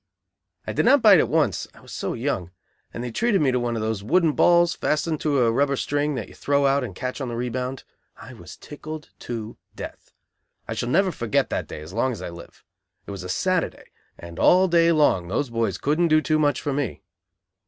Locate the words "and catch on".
6.83-7.27